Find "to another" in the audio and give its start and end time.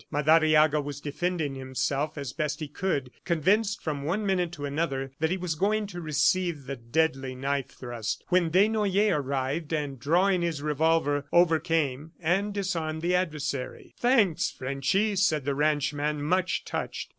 4.51-5.11